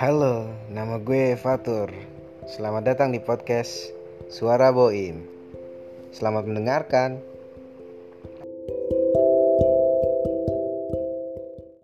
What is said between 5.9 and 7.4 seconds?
Selamat mendengarkan.